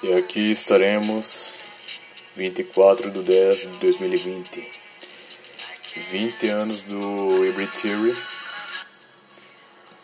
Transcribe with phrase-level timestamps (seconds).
[0.00, 1.54] E aqui estaremos
[2.36, 4.70] 24 de 10 de 2020.
[6.12, 8.16] 20 anos do Hybrid Theory.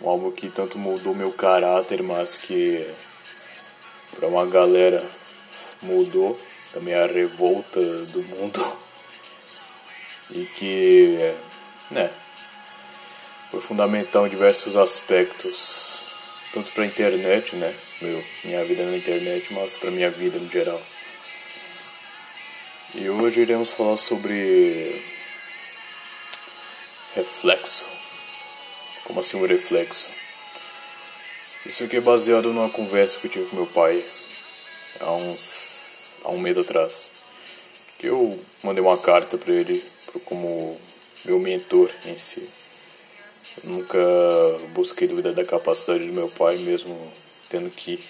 [0.01, 2.93] Um álbum que tanto mudou meu caráter, mas que
[4.17, 5.09] para uma galera
[5.81, 6.37] mudou
[6.73, 8.61] também a revolta do mundo.
[10.33, 11.37] E que,
[11.93, 12.11] né,
[13.49, 16.04] foi fundamental em diversos aspectos
[16.55, 17.75] tanto para a internet, né?
[18.01, 20.81] Meu, minha vida na internet, mas para minha vida no geral.
[22.95, 25.05] E hoje iremos falar sobre
[27.17, 27.89] reflexo.
[29.03, 30.11] Como assim um reflexo?
[31.67, 34.05] Isso aqui é baseado numa conversa que eu tive com meu pai
[35.01, 37.11] há uns há um mês atrás.
[37.99, 39.85] Que eu mandei uma carta para ele
[40.25, 40.81] como
[41.25, 42.49] meu mentor em si.
[43.63, 43.99] Nunca
[44.71, 47.13] busquei duvidar da capacidade do meu pai, mesmo
[47.49, 48.03] tendo que,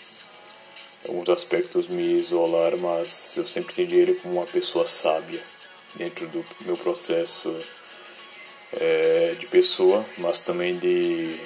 [1.07, 5.41] alguns aspectos, me isolar, mas eu sempre entendi ele como uma pessoa sábia
[5.97, 7.55] dentro do meu processo
[8.73, 11.37] é, de pessoa, mas também de,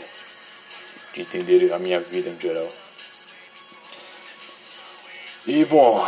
[1.12, 2.68] de entender a minha vida em geral.
[5.46, 6.06] E bom,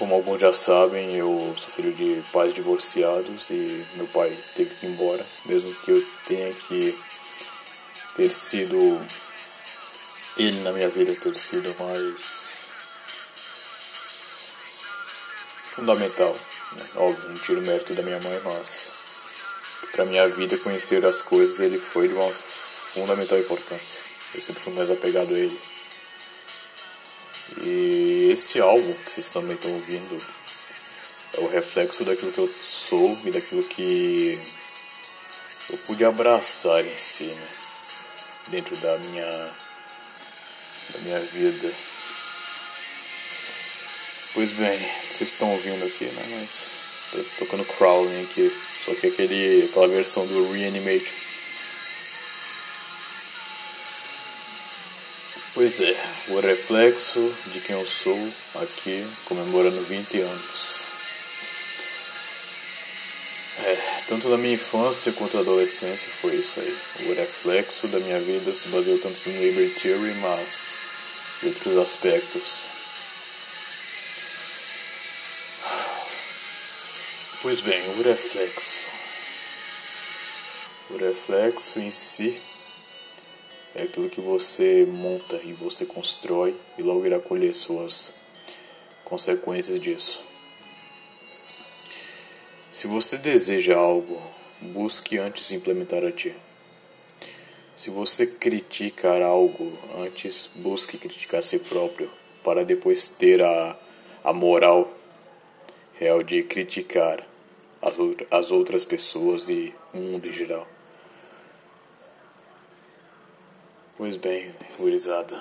[0.00, 4.86] como alguns já sabem, eu sou filho de pais divorciados e meu pai teve que
[4.86, 6.98] ir embora, mesmo que eu tenha que
[8.16, 8.78] ter sido
[10.38, 12.48] ele na minha vida ter sido mais
[15.74, 16.34] fundamental.
[16.76, 16.84] Né?
[16.96, 18.90] Óbvio, não tiro mérito da minha mãe, mas
[19.92, 24.00] para minha vida conhecer as coisas ele foi de uma fundamental importância.
[24.34, 25.60] Eu sempre fui mais apegado a ele.
[27.62, 30.18] E esse álbum que vocês também estão ouvindo
[31.34, 34.38] é o reflexo daquilo que eu sou e daquilo que
[35.70, 37.48] eu pude abraçar em si, né?
[38.48, 39.30] dentro da minha,
[40.90, 41.72] da minha vida.
[44.34, 44.78] Pois bem,
[45.10, 46.22] vocês estão ouvindo aqui, né?
[46.38, 46.72] Mas
[47.10, 48.52] tô tocando crawling aqui,
[48.84, 51.29] só que aquele, aquela versão do Reanimation.
[55.52, 55.96] Pois é,
[56.28, 58.16] o reflexo de quem eu sou
[58.62, 60.84] aqui comemorando 20 anos.
[63.58, 66.78] É, tanto na minha infância quanto na adolescência foi isso aí.
[67.08, 70.68] O reflexo da minha vida se baseou tanto no Liberty Theory, mas
[71.42, 72.68] em outros aspectos.
[77.42, 78.84] Pois bem, o reflexo.
[80.90, 82.40] O reflexo em si
[83.74, 88.12] é aquilo que você monta e você constrói e logo irá colher suas
[89.04, 90.22] consequências disso.
[92.72, 94.20] Se você deseja algo,
[94.60, 96.34] busque antes implementar a ti.
[97.76, 102.10] Se você criticar algo, antes busque criticar a si próprio,
[102.44, 103.76] para depois ter a,
[104.22, 104.92] a moral
[105.94, 107.26] real de criticar
[107.82, 107.94] as,
[108.30, 110.66] as outras pessoas e o mundo em geral.
[114.00, 115.38] Pois bem, gurizada.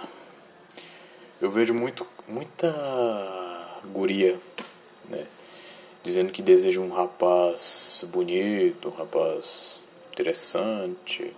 [1.39, 2.69] Eu vejo muito, muita
[3.85, 4.37] guria,
[5.07, 5.25] né?
[6.03, 9.81] Dizendo que deseja um rapaz bonito, um rapaz
[10.11, 11.33] interessante,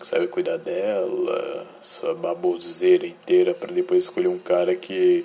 [0.00, 5.24] que sabe cuidar dela, essa baboseira inteira, para depois escolher um cara que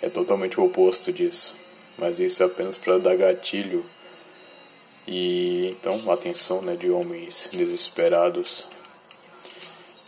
[0.00, 1.54] é totalmente o oposto disso.
[1.98, 3.84] Mas isso é apenas para dar gatilho
[5.06, 8.70] e então atenção né, de homens desesperados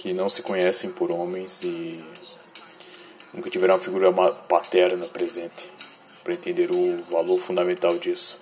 [0.01, 2.03] que não se conhecem por homens e
[3.35, 4.11] nunca tiveram uma figura
[4.49, 5.71] paterna presente
[6.25, 8.39] para entender o valor fundamental disso.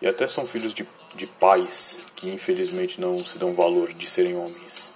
[0.00, 0.86] E até são filhos de,
[1.16, 4.92] de pais que infelizmente não se dão valor de serem homens.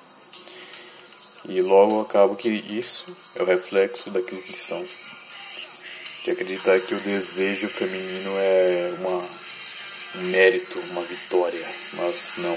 [1.48, 3.04] E logo acaba que isso
[3.34, 4.84] é o reflexo daquilo que são.
[6.22, 9.28] De acreditar que o desejo feminino é uma,
[10.14, 12.56] um mérito, uma vitória, mas não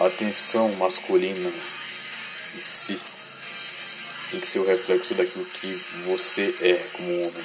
[0.00, 1.52] a atenção masculina
[2.56, 2.98] em si
[4.30, 5.66] tem que ser o reflexo daquilo que
[6.06, 7.44] você é como homem,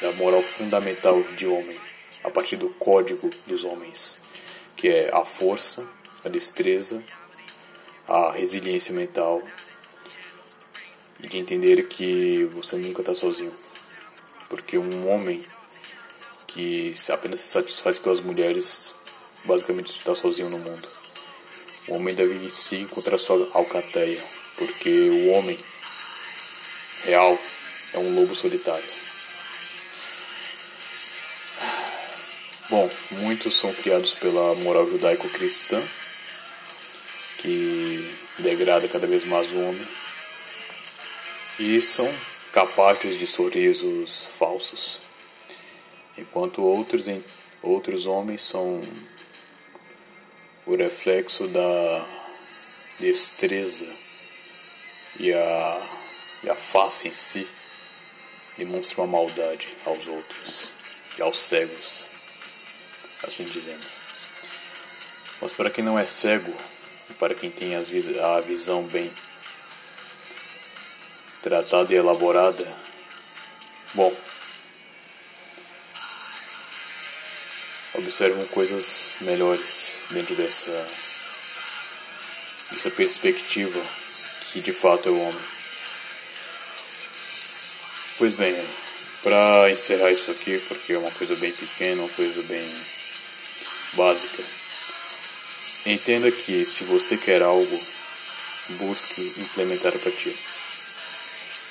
[0.00, 1.80] da moral fundamental de homem,
[2.22, 4.18] a partir do código dos homens,
[4.76, 5.88] que é a força,
[6.24, 7.02] a destreza,
[8.06, 9.42] a resiliência mental
[11.20, 13.54] e de entender que você nunca está sozinho.
[14.48, 15.42] Porque um homem
[16.46, 18.94] que apenas se satisfaz pelas mulheres
[19.44, 20.86] basicamente está sozinho no mundo.
[21.88, 24.22] O homem deve se encontrar sua alcateia,
[24.56, 25.58] porque o homem
[27.04, 27.38] real
[27.92, 28.84] é um lobo solitário.
[32.68, 35.82] Bom, muitos são criados pela moral judaico-cristã,
[37.38, 39.88] que degrada cada vez mais o homem,
[41.58, 42.08] e são
[42.52, 45.00] capazes de sorrisos falsos,
[46.16, 47.06] enquanto outros,
[47.62, 48.82] outros homens são
[50.66, 52.06] o reflexo da
[52.98, 53.88] destreza
[55.18, 55.88] e a,
[56.44, 57.48] e a face em si
[58.58, 60.72] demonstra uma maldade aos outros
[61.18, 62.06] e aos cegos,
[63.26, 63.86] assim dizendo.
[65.40, 66.54] Mas para quem não é cego,
[67.08, 69.10] e para quem tem a visão bem
[71.42, 72.66] tratada e elaborada,
[73.94, 74.14] bom,
[77.94, 80.88] observam coisas melhores dentro dessa,
[82.70, 83.80] dessa perspectiva
[84.52, 85.42] que de fato é o homem.
[88.18, 88.54] Pois bem,
[89.22, 92.68] para encerrar isso aqui, porque é uma coisa bem pequena, uma coisa bem
[93.94, 94.42] básica,
[95.86, 97.80] entenda que se você quer algo,
[98.70, 100.36] busque implementar para ti.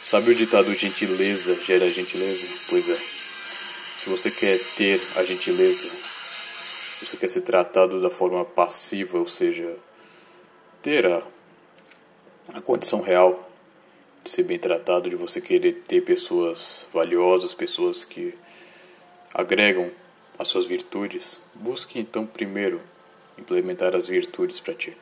[0.02, 2.48] Sabe o ditado gentileza gera gentileza?
[2.70, 2.98] Pois é.
[3.98, 5.90] Se você quer ter a gentileza,
[7.06, 9.76] você quer ser tratado da forma passiva, ou seja,
[10.82, 11.24] ter a,
[12.54, 13.50] a condição real
[14.24, 18.34] de ser bem tratado, de você querer ter pessoas valiosas, pessoas que
[19.34, 19.92] agregam
[20.38, 22.82] as suas virtudes, busque então primeiro
[23.38, 24.98] implementar as virtudes para ti.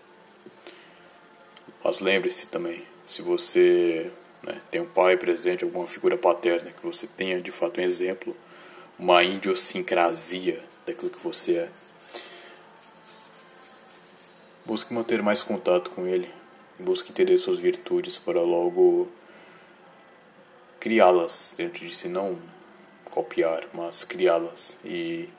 [1.84, 4.12] Mas lembre-se também, se você
[4.44, 8.36] né, tem um pai presente, alguma figura paterna, que você tenha de fato um exemplo,
[8.98, 11.70] uma idiosincrasia daquilo que você é.
[14.68, 16.30] Busque manter mais contato com ele,
[16.78, 19.10] busque entender suas virtudes para logo
[20.78, 22.38] criá-las dentro de si, não
[23.06, 25.30] copiar, mas criá-las e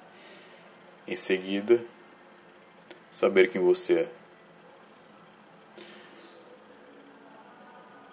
[1.07, 1.85] em seguida
[3.13, 4.09] saber quem você é.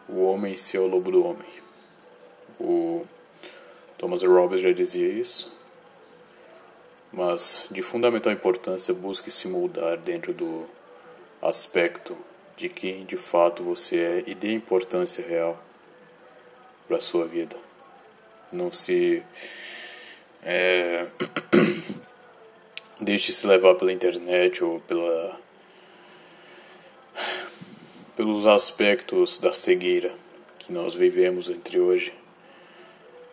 [0.10, 1.54] O homem se é o lobo do homem.
[2.60, 3.06] O
[3.98, 5.50] Thomas Robbins já dizia isso.
[7.10, 10.68] Mas de fundamental importância, busque se moldar dentro do
[11.48, 12.18] aspecto
[12.56, 15.62] de quem de fato você é e dê importância real
[16.88, 17.56] para sua vida.
[18.52, 19.22] Não se
[20.44, 21.08] é,
[23.00, 25.40] deixe se levar pela internet ou pela
[28.16, 30.14] pelos aspectos da cegueira
[30.60, 32.14] que nós vivemos entre hoje.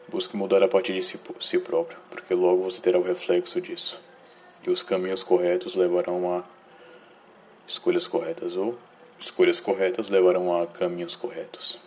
[0.08, 4.02] Busque mudar a partir de si, si próprio, porque logo você terá o reflexo disso.
[4.66, 6.44] E os caminhos corretos levarão a
[7.66, 8.78] escolhas corretas, ou
[9.18, 11.78] escolhas corretas levarão a caminhos corretos.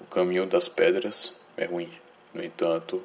[0.00, 1.92] O caminho das pedras é ruim.
[2.34, 3.02] No entanto,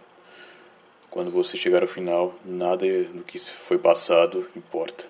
[1.10, 5.06] quando você chegar ao final, nada do que foi passado importa.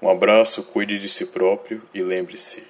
[0.00, 2.66] Um abraço, cuide de si próprio e lembre-se.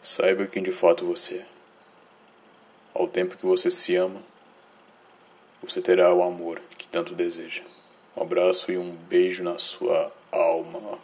[0.00, 1.46] Saiba quem de fato você é.
[2.94, 4.22] Ao tempo que você se ama,
[5.62, 7.62] você terá o amor que tanto deseja.
[8.20, 10.98] Um abraço e um beijo na sua alma.